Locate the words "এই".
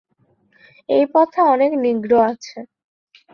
0.89-1.05